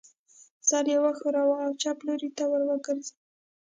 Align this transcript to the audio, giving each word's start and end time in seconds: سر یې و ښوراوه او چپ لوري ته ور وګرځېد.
سر 0.69 0.85
یې 0.91 0.97
و 0.99 1.05
ښوراوه 1.17 1.57
او 1.65 1.71
چپ 1.81 1.97
لوري 2.07 2.29
ته 2.37 2.43
ور 2.51 2.61
وګرځېد. 2.67 3.15